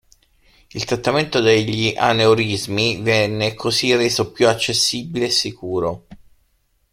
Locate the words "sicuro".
5.29-6.07